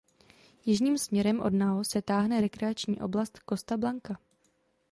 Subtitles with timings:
[0.65, 4.17] Jižním směrem od Nao se táhne rekreační oblast Costa Blanca.